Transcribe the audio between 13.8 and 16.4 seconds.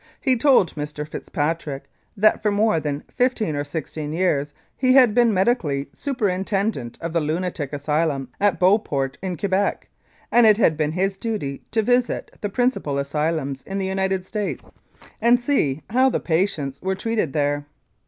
United States and see how the